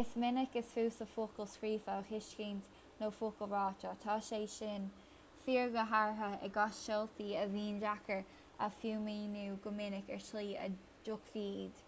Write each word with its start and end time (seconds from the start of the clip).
is 0.00 0.10
minic 0.22 0.50
is 0.58 0.66
fusa 0.74 1.06
focail 1.14 1.48
scríofa 1.54 1.94
a 1.94 2.02
thuiscint 2.10 2.76
ná 3.00 3.08
focail 3.16 3.50
ráite 3.54 3.88
tá 4.04 4.14
sé 4.26 4.38
sin 4.52 4.86
fíor 5.48 5.72
go 5.78 5.84
háirithe 5.94 6.38
i 6.48 6.50
gcás 6.58 6.78
seoltaí 6.86 7.26
a 7.40 7.46
bhíonn 7.56 7.80
deacair 7.86 8.22
a 8.68 8.68
fhuaimniú 8.76 9.56
go 9.66 9.74
minic 9.82 10.14
ar 10.18 10.22
shlí 10.28 10.46
a 10.66 10.70
dtuigfí 10.78 11.46
iad 11.56 11.82